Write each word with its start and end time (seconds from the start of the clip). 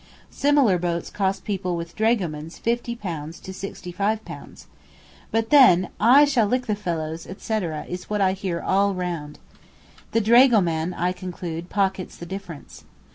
Similar 0.31 0.79
boats 0.79 1.11
cost 1.11 1.43
people 1.43 1.77
with 1.77 1.95
dragomans 1.95 2.59
£50 2.59 2.93
to 3.43 3.51
£65. 3.51 4.65
But, 5.29 5.51
then, 5.51 5.89
'I 5.99 6.25
shall 6.25 6.47
lick 6.47 6.65
the 6.65 6.73
fellows,' 6.73 7.27
etc., 7.27 7.85
is 7.87 8.09
what 8.09 8.19
I 8.19 8.33
hear 8.33 8.59
all 8.61 8.95
round. 8.95 9.37
The 10.13 10.21
dragoman, 10.21 10.95
I 10.95 11.11
conclude, 11.11 11.69
pockets 11.69 12.17
the 12.17 12.25
difference. 12.25 12.83